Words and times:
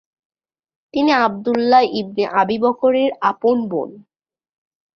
তিনি 0.93 1.11
Abdullah 1.17 1.83
ibn 1.93 2.23
Abi 2.41 2.57
বকরের 2.61 3.11
আপন 3.21 3.57
বোন। 3.67 3.89